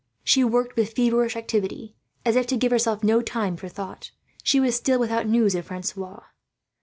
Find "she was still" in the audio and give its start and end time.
4.41-4.97